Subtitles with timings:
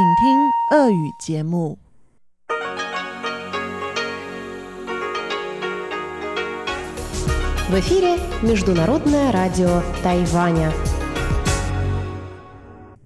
[0.00, 1.78] 请听俄语节目。
[7.68, 10.72] В эфире Международное радио Тайваня.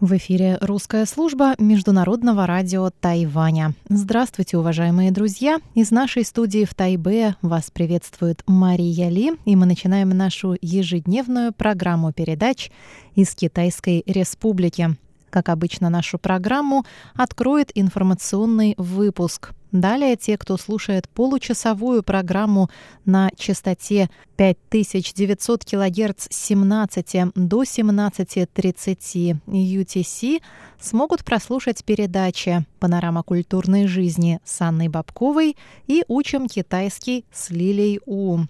[0.00, 3.74] В эфире русская служба Международного радио Тайваня.
[3.88, 5.60] Здравствуйте, уважаемые друзья!
[5.74, 12.12] Из нашей студии в Тайбе вас приветствует Мария Ли, и мы начинаем нашу ежедневную программу
[12.12, 12.70] передач
[13.14, 14.96] из Китайской Республики.
[15.29, 16.85] Как обычно, нашу программу
[17.15, 19.51] откроет информационный выпуск.
[19.71, 22.69] Далее те, кто слушает получасовую программу
[23.05, 30.41] на частоте 5900 кГц с 17 до 17.30 UTC,
[30.79, 35.57] смогут прослушать передачи «Панорама культурной жизни» с Анной Бабковой
[35.87, 38.41] и «Учим китайский» с Лилей У.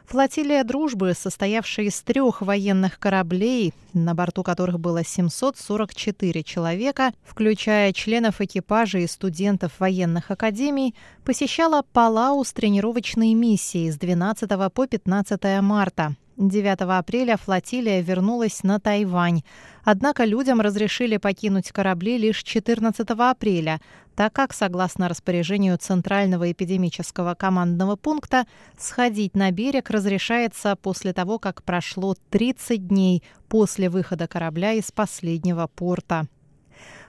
[0.06, 8.40] Флотилия «Дружбы», состоявшая из трех военных кораблей, на борту которых было 744 человека, включая членов
[8.40, 10.94] экипажа и студентов военных академий,
[11.24, 16.14] посещала Палау с тренировочной миссией с 12 по 15 марта.
[16.36, 19.42] 9 апреля флотилия вернулась на Тайвань.
[19.84, 23.80] Однако людям разрешили покинуть корабли лишь 14 апреля,
[24.14, 28.46] так как, согласно распоряжению Центрального эпидемического командного пункта,
[28.78, 35.66] сходить на берег разрешается после того, как прошло 30 дней после выхода корабля из последнего
[35.68, 36.26] порта.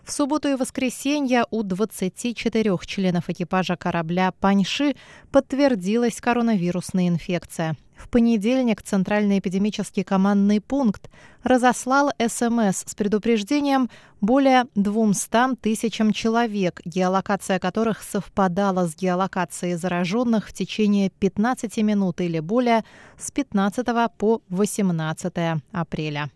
[0.06, 4.96] В субботу и воскресенье у 24 членов экипажа корабля «Паньши»
[5.32, 7.76] подтвердилась коронавирусная инфекция.
[7.98, 11.10] В понедельник Центральный эпидемический командный пункт
[11.44, 13.90] разослал СМС с предупреждением
[14.22, 22.40] более 200 тысячам человек, геолокация которых совпадала с геолокацией зараженных в течение 15 минут или
[22.40, 22.84] более
[23.18, 23.86] с 15
[24.18, 25.34] по 18
[25.72, 26.30] апреля.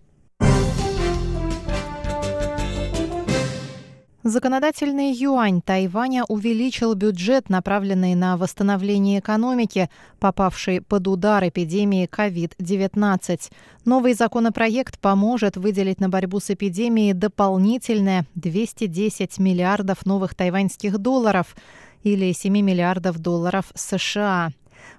[4.24, 9.90] Законодательный юань Тайваня увеличил бюджет, направленный на восстановление экономики,
[10.20, 13.52] попавшей под удар эпидемии COVID-19.
[13.86, 21.56] Новый законопроект поможет выделить на борьбу с эпидемией дополнительные 210 миллиардов новых тайваньских долларов
[22.04, 24.52] или 7 миллиардов долларов США.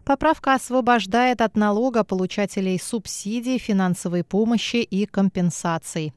[0.05, 6.13] Поправка освобождает от налога получателей субсидий, финансовой помощи и компенсаций.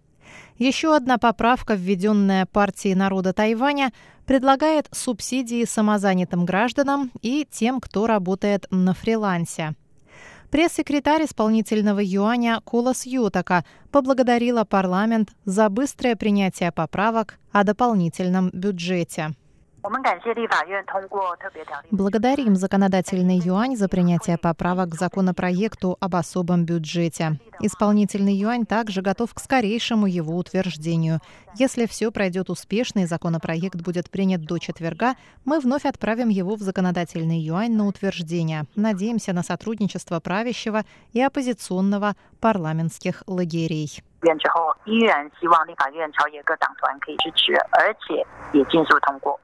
[0.58, 3.92] Еще одна поправка, введенная партией народа Тайваня,
[4.26, 9.76] предлагает субсидии самозанятым гражданам и тем, кто работает на фрилансе.
[10.52, 19.32] Пресс-секретарь исполнительного юаня Кулас Ютака поблагодарила парламент за быстрое принятие поправок о дополнительном бюджете.
[21.91, 27.41] Благодарим законодательный юань за принятие поправок к законопроекту об особом бюджете.
[27.61, 31.21] Исполнительный юань также готов к скорейшему его утверждению.
[31.55, 35.15] Если все пройдет успешно и законопроект будет принят до четверга,
[35.47, 38.65] мы вновь отправим его в законодательный юань на утверждение.
[38.77, 40.85] Надеемся на сотрудничество правящего
[41.15, 44.03] и оппозиционного парламентских лагерей.
[44.23, 48.23] 院之后，依然希望立法院朝野各党团可以支持，而且
[48.53, 49.41] 也尽速通过。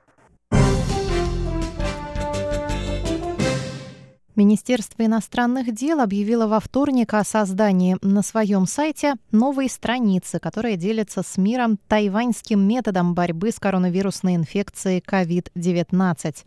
[4.42, 11.22] Министерство иностранных дел объявило во вторник о создании на своем сайте новой страницы, которая делится
[11.22, 16.38] с миром тайваньским методом борьбы с коронавирусной инфекцией COVID-19.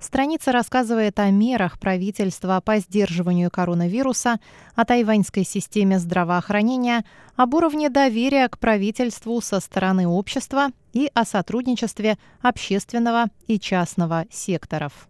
[0.00, 4.40] Страница рассказывает о мерах правительства по сдерживанию коронавируса,
[4.74, 7.04] о тайваньской системе здравоохранения,
[7.36, 15.06] об уровне доверия к правительству со стороны общества и о сотрудничестве общественного и частного секторов.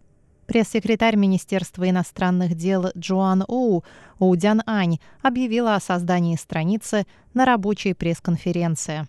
[0.53, 3.83] Пресс-секретарь Министерства иностранных дел Джоан Оу
[4.19, 9.07] Оудян Ань объявила о создании страницы на рабочей пресс-конференции.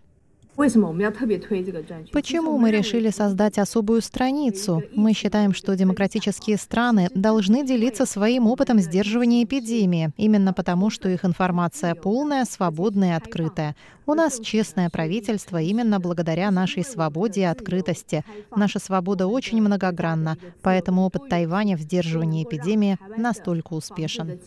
[2.13, 4.83] Почему мы решили создать особую страницу?
[4.95, 11.25] Мы считаем, что демократические страны должны делиться своим опытом сдерживания эпидемии, именно потому, что их
[11.25, 13.75] информация полная, свободная и открытая.
[14.07, 18.25] У нас честное правительство именно благодаря нашей свободе и открытости.
[18.55, 24.39] Наша свобода очень многогранна, поэтому опыт Тайваня в сдерживании эпидемии настолько успешен.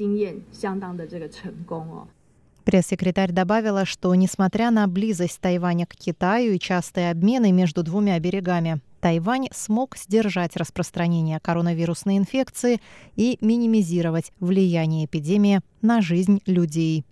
[2.67, 8.81] Пресс-секретарь добавила, что, несмотря на близость Тайваня к Китаю и частые обмены между двумя берегами,
[8.99, 12.81] Тайвань смог сдержать распространение коронавирусной инфекции
[13.15, 17.05] и минимизировать влияние эпидемии на жизнь людей.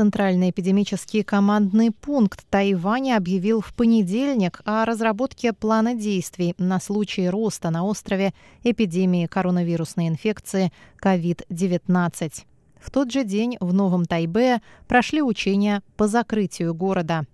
[0.00, 7.68] Центральный эпидемический командный пункт Тайваня объявил в понедельник о разработке плана действий на случай роста
[7.68, 8.32] на острове
[8.64, 10.72] эпидемии коронавирусной инфекции
[11.04, 12.32] COVID-19.
[12.80, 17.26] В тот же день в Новом Тайбе прошли учения по закрытию города.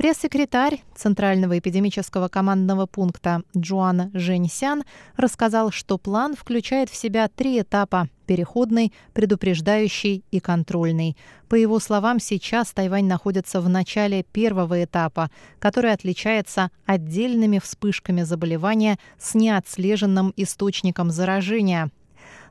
[0.00, 8.08] Пресс-секретарь Центрального эпидемического командного пункта Джуан Женьсян рассказал, что план включает в себя три этапа–
[8.26, 11.18] переходный, предупреждающий и контрольный.
[11.50, 18.98] По его словам, сейчас Тайвань находится в начале первого этапа, который отличается отдельными вспышками заболевания
[19.18, 21.90] с неотслеженным источником заражения–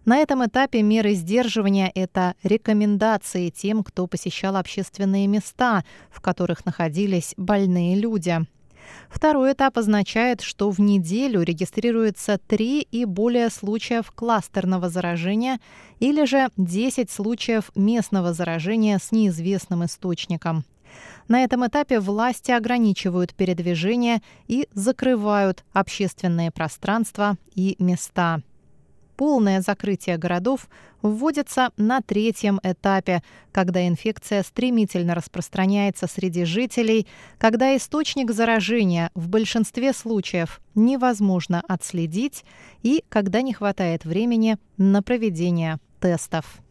[0.06, 7.34] на этом этапе меры сдерживания– это рекомендации тем, кто посещал общественные места, в которых находились
[7.38, 8.40] больные люди.
[9.10, 15.60] Второй этап означает, что в неделю регистрируется 3 и более случаев кластерного заражения
[16.00, 20.66] или же 10 случаев местного заражения с неизвестным источником.
[21.28, 28.42] На этом этапе власти ограничивают передвижение и закрывают общественные пространства и места
[29.20, 30.70] полное закрытие городов
[31.02, 33.22] вводится на третьем этапе,
[33.52, 37.06] когда инфекция стремительно распространяется среди жителей,
[37.38, 42.46] когда источник заражения в большинстве случаев невозможно отследить
[42.82, 46.62] и когда не хватает времени на проведение тестов.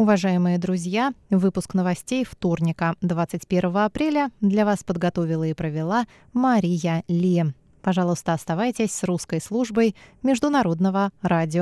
[0.00, 7.44] Уважаемые друзья, выпуск новостей вторника, 21 апреля, для вас подготовила и провела Мария Ли.
[7.82, 11.58] Пожалуйста, оставайтесь с русской службой Международного радио